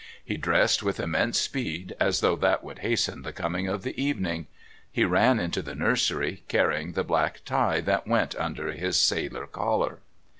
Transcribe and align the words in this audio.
He 0.25 0.35
dressed 0.35 0.81
with 0.81 0.99
immense 0.99 1.39
speed, 1.39 1.95
as 1.99 2.21
though 2.21 2.35
that 2.37 2.63
would 2.63 2.79
hasten 2.79 3.21
the 3.21 3.31
coming 3.31 3.67
of 3.67 3.83
the 3.83 4.01
evening. 4.01 4.47
He 4.91 5.05
ran 5.05 5.39
into 5.39 5.61
the 5.61 5.75
nursery, 5.75 6.41
carrying 6.47 6.93
the 6.93 7.03
black 7.03 7.41
tie 7.45 7.81
that 7.81 8.07
went 8.07 8.33
under 8.33 8.71
his 8.71 8.99
sailor 8.99 9.45
collar. 9.45 9.99